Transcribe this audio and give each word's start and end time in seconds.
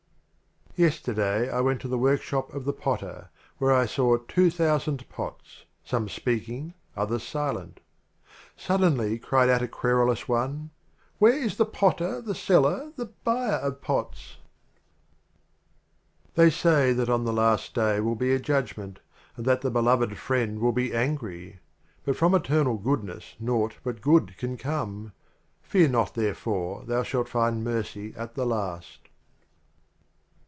LXXXVII. 0.77 0.83
Yesterday 0.85 1.49
I 1.51 1.59
went 1.59 1.81
to 1.81 1.89
the 1.89 1.97
Workshop 1.97 2.53
of 2.53 2.63
the 2.63 2.71
Potter 2.71 3.27
Where 3.57 3.73
I 3.73 3.85
saw 3.85 4.15
Two 4.15 4.49
Thousand 4.49 5.07
Pots, 5.09 5.65
some 5.83 6.07
speaking, 6.07 6.75
others 6.95 7.23
silent. 7.23 7.81
Suddenly 8.55 9.19
cried 9.19 9.49
out 9.49 9.61
a 9.61 9.67
Querulous 9.67 10.29
One, 10.29 10.69
"Where 11.19 11.37
is 11.37 11.57
the 11.57 11.65
Potter, 11.65 12.21
the 12.21 12.33
Seller, 12.33 12.93
the 12.95 13.07
Buyer 13.25 13.57
of 13.59 13.81
Pots?" 13.81 14.37
79 16.35 16.35
LXXXVIII. 16.35 16.35
The 16.35 16.43
Literal 16.43 16.45
They 16.45 16.49
say 16.49 16.93
that 16.93 17.09
on 17.09 17.25
the 17.25 17.33
Last 17.33 17.73
Day 17.75 17.99
will 17.99 18.11
Omar 18.13 18.19
V 18.19 18.19
£' 18.19 18.19
be 18.29 18.33
a 18.35 18.39
Judgment, 18.39 18.99
And 19.35 19.45
that 19.45 19.59
the 19.61 19.71
Beloved 19.71 20.17
Friend 20.17 20.57
will 20.61 20.71
be 20.71 20.93
angry. 20.95 21.59
But 22.05 22.15
from 22.15 22.33
Eternal 22.33 22.77
Goodness 22.77 23.35
naught 23.41 23.75
but 23.83 23.99
Good 24.01 24.37
can 24.37 24.55
come; 24.55 25.11
Fear 25.61 25.89
not, 25.89 26.13
therefore, 26.15 26.85
thou 26.85 27.03
shalt 27.03 27.27
find 27.29 27.61
Mercy 27.63 28.13
at 28.15 28.35
the 28.35 28.45
Last. 28.45 29.09